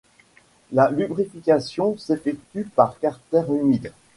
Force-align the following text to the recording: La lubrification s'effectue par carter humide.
La 0.71 0.89
lubrification 0.89 1.95
s'effectue 1.95 2.63
par 2.63 2.97
carter 2.97 3.43
humide. 3.47 3.93